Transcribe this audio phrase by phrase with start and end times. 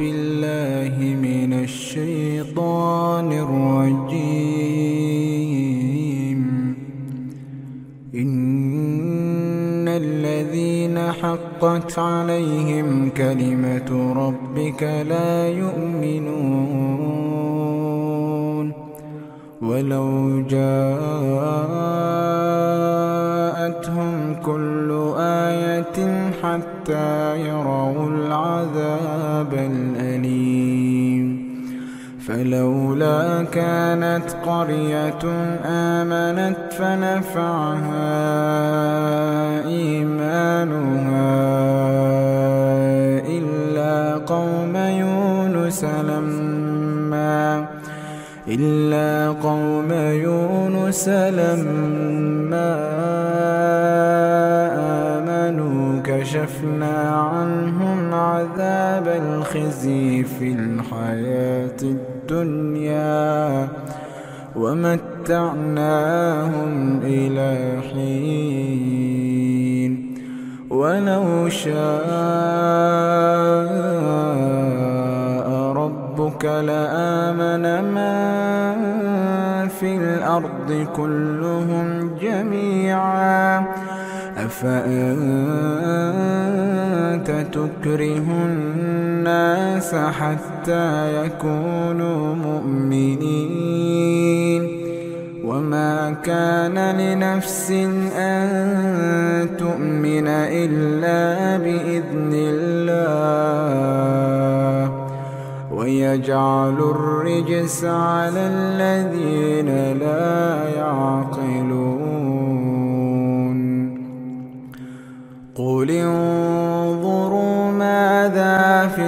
[0.00, 0.94] بالله
[1.28, 4.20] من الشيطان الرجيم.
[8.14, 16.80] إن الذين حقت عليهم كلمة ربك لا يؤمنون.
[19.62, 21.79] ولو جاءتهم
[32.26, 35.18] فلولا كانت قرية
[35.64, 38.10] آمنت فنفعها
[39.68, 41.40] إيمانها
[43.28, 47.66] إلا قوم يونس لما
[48.48, 52.76] إلا قوم يونس لما
[55.18, 62.09] آمنوا كشفنا عنهم عذاب الخزي في الحياة الدنيا
[64.56, 65.92] ومتعناهم
[67.02, 69.92] إلى حين.
[70.70, 72.10] ولو شاء
[75.72, 78.08] ربك لآمن من
[79.68, 83.64] في الأرض كلهم جميعا.
[84.36, 86.59] أفأنت
[87.42, 94.00] تكره الناس حتى يكونوا مؤمنين.
[95.44, 97.70] وما كان لنفس
[98.16, 98.48] أن
[99.58, 103.00] تؤمن إلا بإذن الله.
[105.74, 112.10] ويجعل الرجس على الذين لا يعقلون.
[115.54, 115.90] قل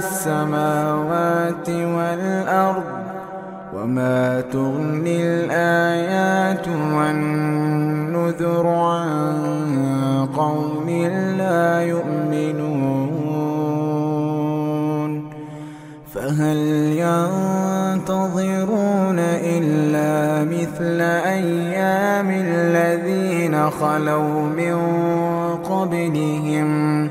[0.00, 2.82] السماوات والأرض
[3.74, 9.08] وما تغني الآيات والنذر عن
[10.36, 10.90] قوم
[11.38, 13.10] لا يؤمنون
[16.14, 16.58] فهل
[17.06, 18.38] ينتظرون
[19.58, 21.00] إلا مثل
[21.36, 24.76] أيام الذين خلوا من
[25.56, 27.10] قبلهم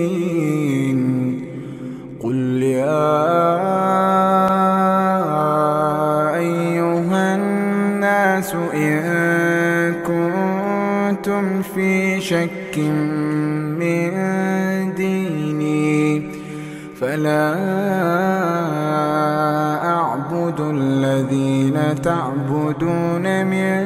[11.11, 12.77] كنتم في شك
[13.79, 14.11] من
[14.95, 16.21] ديني
[16.99, 17.53] فلا
[19.85, 23.83] أعبد الذين تعبدون من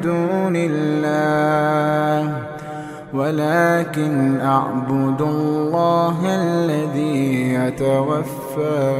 [0.00, 2.42] دون الله
[3.14, 8.96] ولكن أعبد الله الذي يتوفاكم.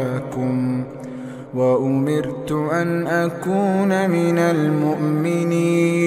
[1.54, 6.06] وأمرت أن أكون من المؤمنين.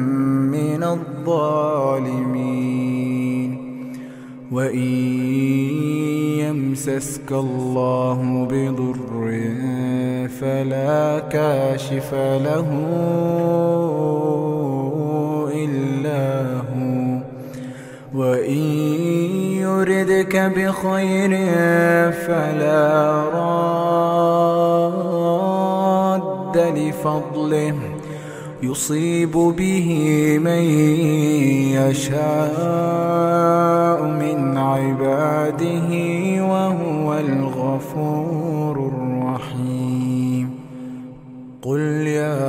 [0.81, 2.41] من الظالمين.
[4.51, 4.79] وإن
[6.39, 9.41] يمسسك الله بضر
[10.27, 12.67] فلا كاشف له
[15.53, 17.19] إلا هو.
[18.13, 18.63] وإن
[19.61, 21.29] يردك بخير
[22.11, 24.17] فلا راد
[26.57, 27.73] لفضله.
[28.63, 29.89] يصيب به
[30.43, 30.63] من
[31.81, 32.51] يشاء
[34.03, 35.89] من عباده
[36.45, 40.49] وهو الغفور الرحيم.
[41.61, 42.41] قل يا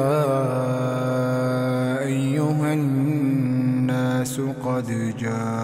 [2.05, 5.61] أيها الناس قد جاءكم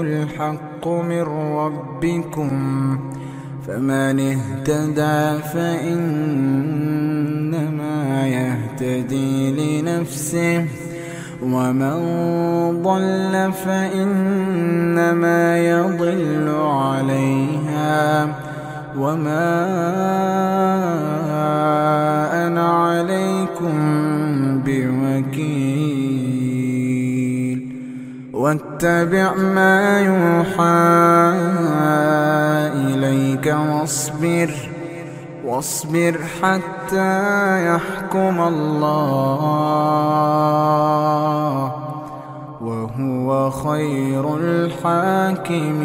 [0.00, 1.22] الحق من
[1.56, 2.50] ربكم
[3.66, 6.81] فمن اهتدى فإنما
[8.82, 10.66] يهتدي لنفسه
[11.42, 18.28] ومن ضل فإنما يضل عليها
[18.98, 19.62] وما
[22.46, 23.78] أنا عليكم
[24.66, 26.02] بوكيل.
[28.32, 30.92] واتبع ما يوحى
[32.74, 34.71] إليك واصبر.
[35.44, 37.14] واصبر حتى
[37.66, 39.42] يحكم الله
[42.60, 45.82] وهو خير الحاكمين.